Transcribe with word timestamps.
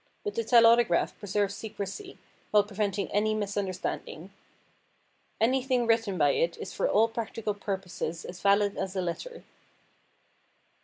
But 0.23 0.33
the 0.33 0.43
telautograph 0.43 1.15
preserves 1.19 1.53
secrecy 1.55 2.17
while 2.49 2.63
preventing 2.63 3.07
any 3.11 3.35
misunderstanding. 3.35 4.31
Anything 5.39 5.85
written 5.85 6.17
by 6.17 6.31
it 6.31 6.57
is 6.57 6.73
for 6.73 6.89
all 6.89 7.07
practical 7.07 7.53
purposes 7.53 8.25
as 8.25 8.41
valid 8.41 8.79
as 8.79 8.95
a 8.95 9.01
letter. 9.03 9.43